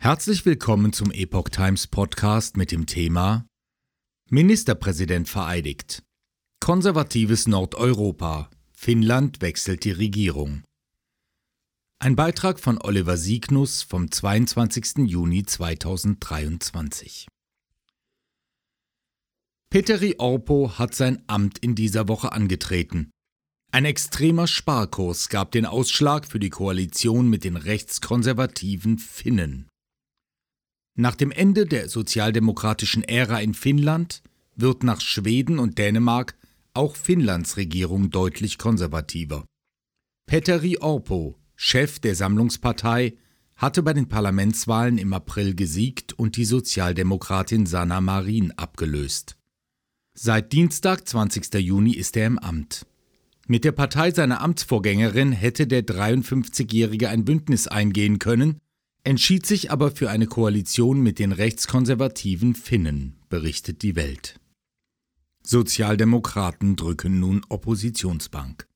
Herzlich 0.00 0.46
willkommen 0.46 0.92
zum 0.92 1.10
Epoch 1.10 1.48
Times 1.48 1.88
Podcast 1.88 2.56
mit 2.56 2.70
dem 2.70 2.86
Thema 2.86 3.44
Ministerpräsident 4.30 5.28
vereidigt. 5.28 6.04
Konservatives 6.60 7.48
Nordeuropa. 7.48 8.48
Finnland 8.72 9.42
wechselt 9.42 9.82
die 9.82 9.90
Regierung. 9.90 10.62
Ein 11.98 12.14
Beitrag 12.14 12.60
von 12.60 12.80
Oliver 12.80 13.16
Siegnus 13.16 13.82
vom 13.82 14.08
22. 14.08 14.98
Juni 14.98 15.44
2023. 15.44 17.26
Petteri 19.68 20.14
Orpo 20.18 20.78
hat 20.78 20.94
sein 20.94 21.24
Amt 21.26 21.58
in 21.58 21.74
dieser 21.74 22.06
Woche 22.06 22.30
angetreten. 22.30 23.10
Ein 23.72 23.84
extremer 23.84 24.46
Sparkurs 24.46 25.28
gab 25.28 25.50
den 25.50 25.66
Ausschlag 25.66 26.24
für 26.24 26.38
die 26.38 26.50
Koalition 26.50 27.28
mit 27.28 27.42
den 27.42 27.56
rechtskonservativen 27.56 28.98
Finnen. 28.98 29.68
Nach 31.00 31.14
dem 31.14 31.30
Ende 31.30 31.64
der 31.64 31.88
sozialdemokratischen 31.88 33.04
Ära 33.04 33.40
in 33.40 33.54
Finnland 33.54 34.20
wird 34.56 34.82
nach 34.82 35.00
Schweden 35.00 35.60
und 35.60 35.78
Dänemark 35.78 36.34
auch 36.74 36.96
Finnlands 36.96 37.56
Regierung 37.56 38.10
deutlich 38.10 38.58
konservativer. 38.58 39.44
Petteri 40.26 40.78
Orpo, 40.78 41.38
Chef 41.54 42.00
der 42.00 42.16
Sammlungspartei, 42.16 43.16
hatte 43.54 43.84
bei 43.84 43.92
den 43.92 44.08
Parlamentswahlen 44.08 44.98
im 44.98 45.12
April 45.12 45.54
gesiegt 45.54 46.14
und 46.14 46.36
die 46.36 46.44
Sozialdemokratin 46.44 47.66
Sanna 47.66 48.00
Marin 48.00 48.50
abgelöst. 48.56 49.36
Seit 50.14 50.52
Dienstag, 50.52 51.06
20. 51.06 51.54
Juni, 51.60 51.92
ist 51.92 52.16
er 52.16 52.26
im 52.26 52.40
Amt. 52.40 52.86
Mit 53.46 53.62
der 53.62 53.70
Partei 53.70 54.10
seiner 54.10 54.40
Amtsvorgängerin 54.40 55.30
hätte 55.30 55.68
der 55.68 55.86
53-Jährige 55.86 57.08
ein 57.08 57.24
Bündnis 57.24 57.68
eingehen 57.68 58.18
können, 58.18 58.60
entschied 59.04 59.46
sich 59.46 59.70
aber 59.70 59.90
für 59.90 60.10
eine 60.10 60.26
Koalition 60.26 61.00
mit 61.00 61.18
den 61.18 61.32
rechtskonservativen 61.32 62.54
Finnen, 62.54 63.16
berichtet 63.28 63.82
die 63.82 63.96
Welt. 63.96 64.40
Sozialdemokraten 65.42 66.76
drücken 66.76 67.20
nun 67.20 67.42
Oppositionsbank. 67.48 68.66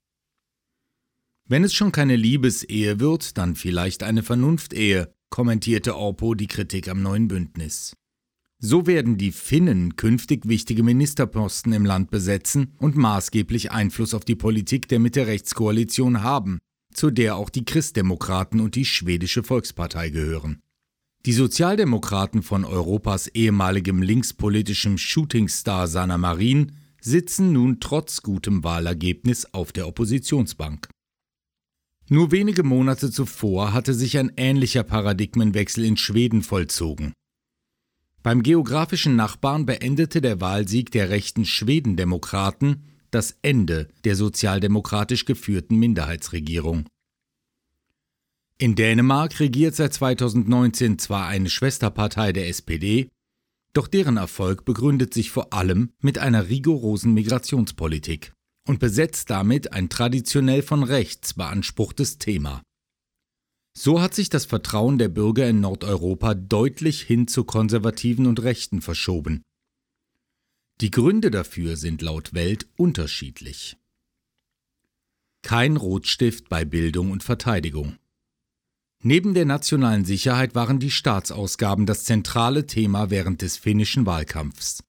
Wenn 1.49 1.65
es 1.65 1.75
schon 1.75 1.93
keine 1.93 2.17
Liebesehe 2.17 2.99
wird, 2.99 3.37
dann 3.37 3.57
vielleicht 3.57 4.03
eine 4.03 4.23
Vernunftehe, 4.23 5.13
kommentierte 5.29 5.97
Orpo 5.97 6.35
die 6.35 6.47
Kritik 6.47 6.89
am 6.89 7.03
neuen 7.03 7.29
Bündnis. 7.29 7.95
So 8.59 8.87
werden 8.87 9.19
die 9.19 9.33
Finnen 9.33 9.97
künftig 9.97 10.47
wichtige 10.47 10.85
Ministerposten 10.85 11.73
im 11.73 11.85
Land 11.85 12.11
besetzen 12.11 12.75
und 12.79 12.97
maßgeblich 12.97 13.73
Einfluss 13.73 14.15
auf 14.15 14.25
die 14.25 14.37
Politik 14.37 14.87
der 14.87 15.01
Mitte-Rechts-Koalition 15.01 16.23
haben, 16.23 16.59
zu 16.95 17.11
der 17.11 17.37
auch 17.37 17.51
die 17.51 17.65
Christdemokraten 17.65 18.61
und 18.61 18.75
die 18.75 18.85
Schwedische 18.85 19.43
Volkspartei 19.43 20.11
gehören. 20.11 20.61
Die 21.25 21.33
Sozialdemokraten 21.33 22.43
von 22.43 22.65
Europas 22.65 23.29
ehemaligem 23.29 24.03
linkspolitischem 24.03 24.99
Shootingstar 24.99 25.87
Sanna 25.87 26.19
Marin 26.19 26.73
sitzen 27.01 27.53
nun 27.53 27.79
trotz 27.81 28.23
gutem 28.23 28.65
Wahlergebnis 28.65 29.47
auf 29.53 29.73
der 29.73 29.87
Oppositionsbank. 29.87 30.89
Nur 32.09 32.31
wenige 32.31 32.63
Monate 32.63 33.11
zuvor 33.11 33.73
hatte 33.73 33.95
sich 33.95 34.19
ein 34.19 34.33
ähnlicher 34.37 34.83
Paradigmenwechsel 34.83 35.85
in 35.85 35.97
Schweden 35.97 36.43
vollzogen. 36.43 37.13
Beim 38.23 38.43
geografischen 38.43 39.17
Nachbarn 39.17 39.67
beendete 39.67 40.21
der 40.21 40.41
Wahlsieg 40.41 40.91
der 40.91 41.11
rechten 41.11 41.45
Schwedendemokraten 41.45 42.85
das 43.13 43.39
Ende 43.43 43.89
der 44.05 44.17
sozialdemokratisch 44.17 45.25
geführten 45.25 45.77
Minderheitsregierung. 45.77 46.87
In 48.59 48.75
Dänemark 48.75 49.39
regiert 49.41 49.75
seit 49.75 49.93
2019 49.93 50.99
zwar 50.99 51.27
eine 51.27 51.51
Schwesterpartei 51.51 52.33
der 52.33 52.49
SPD, 52.49 53.09
doch 53.73 53.89
deren 53.89 54.17
Erfolg 54.17 54.65
begründet 54.65 55.15
sich 55.15 55.31
vor 55.31 55.53
allem 55.53 55.93
mit 56.01 56.19
einer 56.19 56.49
rigorosen 56.49 57.15
Migrationspolitik 57.15 58.33
und 58.67 58.79
besetzt 58.79 59.31
damit 59.31 59.73
ein 59.73 59.89
traditionell 59.89 60.63
von 60.63 60.83
rechts 60.83 61.35
beanspruchtes 61.35 62.19
Thema. 62.19 62.63
So 63.77 64.01
hat 64.01 64.15
sich 64.15 64.29
das 64.29 64.45
Vertrauen 64.45 64.99
der 64.99 65.09
Bürger 65.09 65.49
in 65.49 65.61
Nordeuropa 65.61 66.35
deutlich 66.35 67.03
hin 67.03 67.27
zu 67.27 67.45
Konservativen 67.45 68.27
und 68.27 68.43
Rechten 68.43 68.83
verschoben. 68.83 69.43
Die 70.83 70.91
Gründe 70.91 71.31
dafür 71.31 71.77
sind 71.77 72.03
laut 72.03 72.35
Welt 72.35 72.67
unterschiedlich. 72.77 73.77
Kein 75.43 75.77
Rotstift 75.77 76.49
bei 76.49 76.65
Bildung 76.65 77.13
und 77.13 77.23
Verteidigung. 77.23 77.99
Neben 79.01 79.33
der 79.33 79.45
nationalen 79.45 80.05
Sicherheit 80.05 80.57
waren 80.57 80.81
die 80.81 80.91
Staatsausgaben 80.91 81.87
das 81.87 82.03
zentrale 82.03 82.67
Thema 82.67 83.11
während 83.11 83.43
des 83.43 83.59
finnischen 83.59 84.07
Wahlkampfs. 84.07 84.83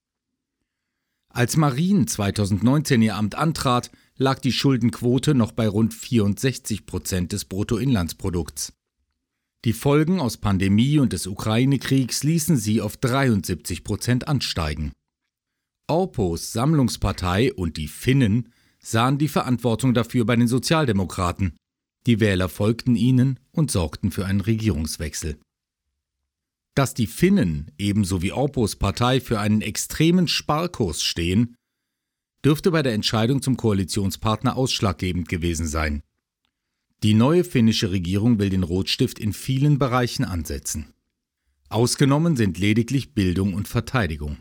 Als 1.30 1.58
Marin 1.58 2.08
2019 2.08 3.04
ihr 3.04 3.16
Amt 3.16 3.36
antrat, 3.36 3.92
lag 4.18 4.40
die 4.40 4.52
Schuldenquote 4.52 5.36
noch 5.36 5.52
bei 5.52 5.68
rund 5.68 5.94
64 5.94 6.88
Prozent 6.88 7.34
des 7.34 7.46
Bruttoinlandsprodukts. 7.46 8.74
Die 9.64 9.74
Folgen 9.74 10.20
aus 10.20 10.38
Pandemie 10.38 10.98
und 10.98 11.14
des 11.14 11.28
Ukraine-Kriegs 11.28 12.24
ließen 12.24 12.58
sie 12.58 12.82
auf 12.82 12.98
73 12.98 13.84
Prozent 13.84 14.28
ansteigen. 14.28 14.92
Orpos 15.88 16.54
Sammlungspartei 16.54 17.54
und 17.54 17.76
die 17.76 17.90
Finnen 17.90 18.50
sahen 18.80 19.18
die 19.18 19.28
Verantwortung 19.28 19.94
dafür 19.94 20.26
bei 20.26 20.36
den 20.36 20.48
Sozialdemokraten. 20.48 21.58
Die 22.06 22.20
Wähler 22.20 22.48
folgten 22.48 22.96
ihnen 22.96 23.40
und 23.52 23.70
sorgten 23.70 24.12
für 24.12 24.26
einen 24.26 24.42
Regierungswechsel. 24.42 25.38
Dass 26.74 26.94
die 26.94 27.08
Finnen 27.08 27.72
ebenso 27.78 28.22
wie 28.22 28.32
Orpos 28.32 28.78
Partei 28.78 29.20
für 29.20 29.40
einen 29.40 29.62
extremen 29.62 30.28
Sparkurs 30.28 31.04
stehen, 31.04 31.56
dürfte 32.46 32.72
bei 32.72 32.82
der 32.82 32.94
Entscheidung 32.94 33.42
zum 33.42 33.58
Koalitionspartner 33.58 34.56
ausschlaggebend 34.56 35.28
gewesen 35.28 35.68
sein. 35.68 36.02
Die 37.04 37.14
neue 37.14 37.44
finnische 37.44 37.92
Regierung 37.92 38.40
will 38.40 38.50
den 38.50 38.64
Rotstift 38.64 39.20
in 39.20 39.34
vielen 39.34 39.80
Bereichen 39.80 40.24
ansetzen. 40.24 40.94
Ausgenommen 41.68 42.38
sind 42.38 42.58
lediglich 42.58 43.14
Bildung 43.14 43.54
und 43.54 43.68
Verteidigung. 43.68 44.38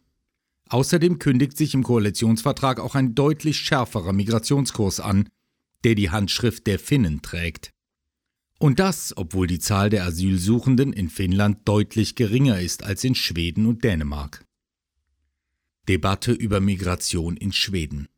Außerdem 0.73 1.19
kündigt 1.19 1.59
sich 1.59 1.75
im 1.75 1.83
Koalitionsvertrag 1.83 2.81
auch 2.81 2.95
ein 2.95 3.15
deutlich 3.15 3.59
schärferer 3.59 4.15
Migrationskurs 4.15 5.01
an, 5.01 5.29
der 5.85 5.95
die 5.95 6.09
Handschrift 6.09 6.67
der 6.67 6.79
Finnen 6.79 7.21
trägt. 7.21 7.73
Und 8.59 8.79
das, 8.79 9.15
obwohl 9.15 9.47
die 9.47 9.59
Zahl 9.59 9.91
der 9.91 10.07
Asylsuchenden 10.07 10.95
in 10.95 11.11
Finnland 11.11 11.69
deutlich 11.69 12.15
geringer 12.15 12.59
ist 12.59 12.85
als 12.85 13.05
in 13.05 13.15
Schweden 13.15 13.67
und 13.67 13.85
Dänemark. 13.85 14.47
Debatte 15.91 16.33
über 16.33 16.61
Migration 16.61 17.37
in 17.37 17.53
Schweden. 17.53 18.09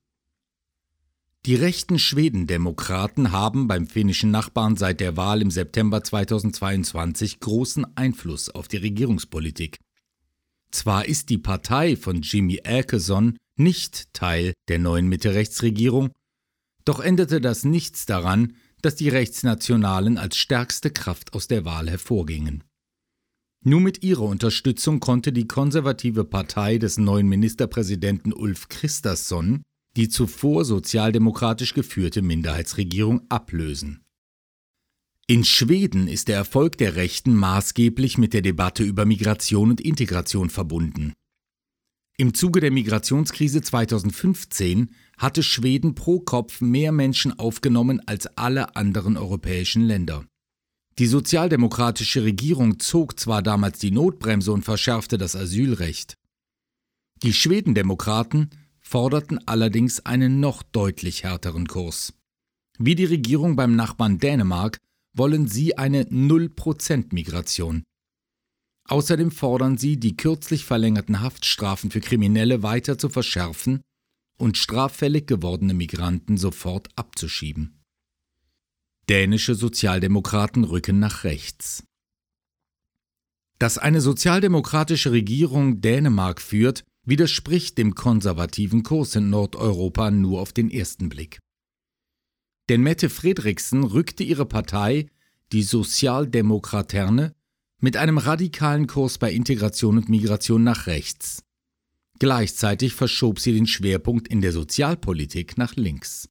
Die 1.46 1.56
rechten 1.56 1.98
Schwedendemokraten 1.98 3.32
haben 3.32 3.66
beim 3.66 3.88
finnischen 3.88 4.30
Nachbarn 4.30 4.76
seit 4.76 5.00
der 5.00 5.16
Wahl 5.16 5.42
im 5.42 5.50
September 5.50 6.04
2022 6.04 7.40
großen 7.40 7.84
Einfluss 7.96 8.48
auf 8.48 8.68
die 8.68 8.76
Regierungspolitik. 8.76 9.80
Zwar 10.74 11.06
ist 11.06 11.30
die 11.30 11.38
Partei 11.38 11.94
von 11.94 12.22
Jimmy 12.22 12.60
Åkesson 12.66 13.38
nicht 13.54 14.12
Teil 14.12 14.54
der 14.66 14.80
neuen 14.80 15.06
Mitte-Rechts-Regierung, 15.08 16.10
doch 16.84 16.98
änderte 16.98 17.40
das 17.40 17.64
nichts 17.64 18.06
daran, 18.06 18.56
dass 18.82 18.96
die 18.96 19.08
Rechtsnationalen 19.08 20.18
als 20.18 20.36
stärkste 20.36 20.90
Kraft 20.90 21.32
aus 21.32 21.46
der 21.46 21.64
Wahl 21.64 21.88
hervorgingen. 21.88 22.64
Nur 23.64 23.80
mit 23.80 24.02
ihrer 24.02 24.24
Unterstützung 24.24 24.98
konnte 24.98 25.32
die 25.32 25.46
konservative 25.46 26.24
Partei 26.24 26.78
des 26.78 26.98
neuen 26.98 27.28
Ministerpräsidenten 27.28 28.32
Ulf 28.32 28.66
Christasson 28.68 29.62
die 29.96 30.08
zuvor 30.08 30.64
sozialdemokratisch 30.64 31.74
geführte 31.74 32.20
Minderheitsregierung 32.20 33.22
ablösen. 33.28 34.03
In 35.26 35.42
Schweden 35.42 36.06
ist 36.06 36.28
der 36.28 36.36
Erfolg 36.36 36.76
der 36.76 36.96
Rechten 36.96 37.34
maßgeblich 37.34 38.18
mit 38.18 38.34
der 38.34 38.42
Debatte 38.42 38.84
über 38.84 39.06
Migration 39.06 39.70
und 39.70 39.80
Integration 39.80 40.50
verbunden. 40.50 41.14
Im 42.18 42.34
Zuge 42.34 42.60
der 42.60 42.70
Migrationskrise 42.70 43.62
2015 43.62 44.90
hatte 45.16 45.42
Schweden 45.42 45.94
pro 45.94 46.20
Kopf 46.20 46.60
mehr 46.60 46.92
Menschen 46.92 47.38
aufgenommen 47.38 48.06
als 48.06 48.26
alle 48.36 48.76
anderen 48.76 49.16
europäischen 49.16 49.86
Länder. 49.86 50.26
Die 50.98 51.06
sozialdemokratische 51.06 52.22
Regierung 52.22 52.78
zog 52.78 53.18
zwar 53.18 53.42
damals 53.42 53.78
die 53.78 53.92
Notbremse 53.92 54.52
und 54.52 54.62
verschärfte 54.62 55.16
das 55.16 55.34
Asylrecht. 55.34 56.18
Die 57.22 57.32
Schwedendemokraten 57.32 58.50
forderten 58.78 59.40
allerdings 59.48 60.04
einen 60.04 60.38
noch 60.38 60.62
deutlich 60.62 61.24
härteren 61.24 61.66
Kurs. 61.66 62.12
Wie 62.78 62.94
die 62.94 63.06
Regierung 63.06 63.56
beim 63.56 63.74
Nachbarn 63.74 64.18
Dänemark 64.18 64.80
wollen 65.14 65.46
sie 65.48 65.78
eine 65.78 66.06
Null-Prozent-Migration. 66.10 67.84
Außerdem 68.86 69.30
fordern 69.30 69.78
sie, 69.78 69.98
die 69.98 70.16
kürzlich 70.16 70.64
verlängerten 70.64 71.20
Haftstrafen 71.20 71.90
für 71.90 72.00
Kriminelle 72.00 72.62
weiter 72.62 72.98
zu 72.98 73.08
verschärfen 73.08 73.80
und 74.38 74.58
straffällig 74.58 75.26
gewordene 75.26 75.74
Migranten 75.74 76.36
sofort 76.36 76.88
abzuschieben. 76.96 77.80
Dänische 79.08 79.54
Sozialdemokraten 79.54 80.64
rücken 80.64 80.98
nach 80.98 81.24
rechts. 81.24 81.84
Dass 83.58 83.78
eine 83.78 84.00
sozialdemokratische 84.00 85.12
Regierung 85.12 85.80
Dänemark 85.80 86.40
führt, 86.40 86.84
widerspricht 87.06 87.78
dem 87.78 87.94
konservativen 87.94 88.82
Kurs 88.82 89.14
in 89.14 89.30
Nordeuropa 89.30 90.10
nur 90.10 90.40
auf 90.40 90.52
den 90.52 90.70
ersten 90.70 91.08
Blick. 91.08 91.38
Denn 92.68 92.82
Mette 92.82 93.10
Fredriksen 93.10 93.84
rückte 93.84 94.24
ihre 94.24 94.46
Partei, 94.46 95.08
die 95.52 95.62
Sozialdemokraterne, 95.62 97.34
mit 97.78 97.96
einem 97.96 98.18
radikalen 98.18 98.86
Kurs 98.86 99.18
bei 99.18 99.32
Integration 99.32 99.98
und 99.98 100.08
Migration 100.08 100.64
nach 100.64 100.86
rechts. 100.86 101.42
Gleichzeitig 102.18 102.94
verschob 102.94 103.38
sie 103.40 103.52
den 103.52 103.66
Schwerpunkt 103.66 104.28
in 104.28 104.40
der 104.40 104.52
Sozialpolitik 104.52 105.58
nach 105.58 105.76
links. 105.76 106.28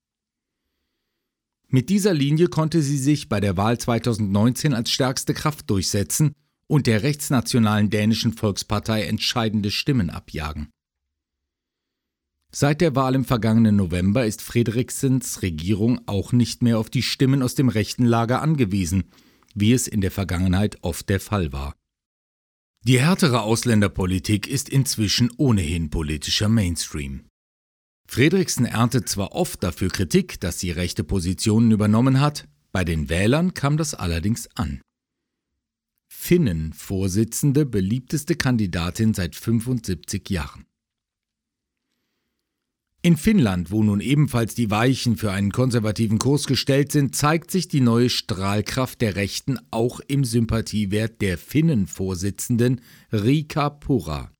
Mit 1.68 1.90
dieser 1.90 2.14
Linie 2.14 2.48
konnte 2.48 2.82
sie 2.82 2.98
sich 2.98 3.30
bei 3.30 3.40
der 3.40 3.58
Wahl 3.58 3.78
2019 3.78 4.74
als 4.74 4.92
stärkste 4.92 5.34
Kraft 5.34 5.70
durchsetzen 5.70 6.34
und 6.68 6.88
der 6.88 7.04
rechtsnationalen 7.04 7.90
dänischen 7.90 8.34
Volkspartei 8.34 9.04
entscheidende 9.04 9.70
Stimmen 9.70 10.10
abjagen. 10.10 10.73
Seit 12.56 12.82
der 12.82 12.96
Wahl 12.96 13.16
im 13.16 13.26
vergangenen 13.26 13.76
November 13.76 14.28
ist 14.28 14.44
Fredriksens 14.44 15.42
Regierung 15.42 16.02
auch 16.06 16.34
nicht 16.34 16.62
mehr 16.62 16.78
auf 16.78 16.92
die 16.92 17.02
Stimmen 17.02 17.42
aus 17.42 17.56
dem 17.56 17.68
rechten 17.68 18.06
Lager 18.06 18.44
angewiesen, 18.44 19.06
wie 19.56 19.74
es 19.74 19.88
in 19.88 20.02
der 20.02 20.12
Vergangenheit 20.12 20.78
oft 20.84 21.10
der 21.10 21.20
Fall 21.20 21.52
war. 21.52 21.74
Die 22.84 23.00
härtere 23.00 23.42
Ausländerpolitik 23.42 24.46
ist 24.48 24.70
inzwischen 24.70 25.32
ohnehin 25.38 25.90
politischer 25.90 26.48
Mainstream. 26.48 27.26
Fredriksen 28.08 28.66
erntet 28.66 29.10
zwar 29.10 29.32
oft 29.32 29.64
dafür 29.64 29.90
Kritik, 29.90 30.40
dass 30.40 30.60
sie 30.60 30.70
rechte 30.70 31.04
Positionen 31.04 31.72
übernommen 31.72 32.20
hat, 32.20 32.48
bei 32.72 32.84
den 32.84 33.10
Wählern 33.10 33.56
kam 33.56 33.78
das 33.78 33.96
allerdings 33.96 34.48
an. 34.56 34.82
Finnen-Vorsitzende, 36.10 37.66
beliebteste 37.66 38.36
Kandidatin 38.36 39.16
seit 39.16 39.36
75 39.36 40.30
Jahren. 40.30 40.66
In 43.06 43.18
Finnland, 43.18 43.70
wo 43.70 43.84
nun 43.84 44.00
ebenfalls 44.00 44.56
die 44.56 44.72
Weichen 44.72 45.18
für 45.18 45.34
einen 45.34 45.52
konservativen 45.52 46.20
Kurs 46.20 46.48
gestellt 46.48 46.94
sind, 46.94 47.14
zeigt 47.14 47.52
sich 47.52 47.68
die 47.68 47.82
neue 47.82 48.10
Strahlkraft 48.10 49.02
der 49.02 49.18
Rechten 49.18 49.60
auch 49.72 50.00
im 50.08 50.24
Sympathiewert 50.24 51.22
der 51.22 51.38
Finnen-Vorsitzenden 51.38 52.80
Rika 53.12 53.72
Pura. 53.72 54.32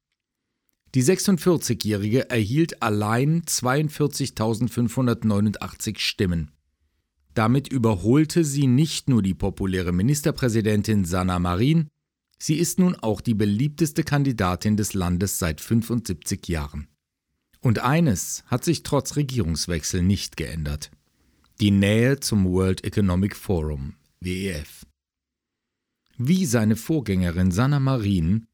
Die 0.96 1.04
46-Jährige 1.04 2.30
erhielt 2.30 2.82
allein 2.82 3.42
42.589 3.42 6.00
Stimmen. 6.00 6.52
Damit 7.34 7.68
überholte 7.68 8.46
sie 8.46 8.68
nicht 8.68 9.10
nur 9.10 9.22
die 9.22 9.34
populäre 9.34 9.92
Ministerpräsidentin 9.92 11.04
Sanna 11.04 11.38
Marin, 11.38 11.90
sie 12.40 12.56
ist 12.56 12.80
nun 12.80 12.96
auch 12.96 13.20
die 13.20 13.34
beliebteste 13.34 14.04
Kandidatin 14.04 14.78
des 14.78 14.94
Landes 14.94 15.38
seit 15.38 15.60
75 15.60 16.48
Jahren. 16.48 16.88
Und 17.64 17.80
eines 17.80 18.44
hat 18.48 18.66
sich 18.66 18.84
trotz 18.84 19.16
Regierungswechsel 19.16 20.04
nicht 20.04 20.36
geändert. 20.36 20.92
Die 21.62 21.72
Nähe 21.72 22.20
zum 22.20 22.46
World 22.46 22.84
Economic 22.84 23.38
Forum, 23.38 23.96
WEF. 24.20 24.86
Wie 26.18 26.46
seine 26.46 26.76
Vorgängerin 26.76 27.52
Sanna 27.52 27.80
Marin 27.80 28.48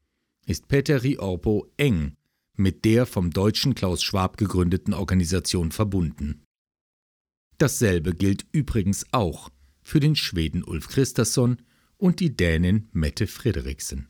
ist 0.46 0.68
Petteri 0.68 1.18
Orpo 1.18 1.66
eng 1.76 2.14
mit 2.54 2.84
der 2.84 3.04
vom 3.04 3.32
deutschen 3.32 3.74
Klaus 3.74 4.00
Schwab 4.00 4.36
gegründeten 4.36 4.94
Organisation 4.94 5.72
verbunden. 5.72 6.44
Dasselbe 7.58 8.14
gilt 8.14 8.46
übrigens 8.52 9.06
auch 9.10 9.50
für 9.82 9.98
den 9.98 10.14
Schweden 10.14 10.62
Ulf 10.62 10.86
Christasson 10.86 11.60
und 11.96 12.20
die 12.20 12.36
Dänin 12.36 12.88
Mette 12.92 13.26
Frederiksen. 13.26 14.08